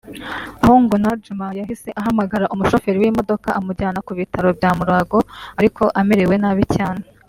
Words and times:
aho 0.63 0.75
ngo 0.83 0.95
Najjuma 1.03 1.47
yahise 1.59 1.89
ahamagara 1.99 2.51
umushoferi 2.53 2.97
w’imodoka 3.01 3.47
amujyana 3.59 3.99
ku 4.05 4.11
bitaro 4.19 4.49
bya 4.57 4.71
Mulago 4.77 5.19
ariko 5.59 5.83
amerewe 5.99 6.35
nabi 6.43 6.65
cyane 6.75 7.03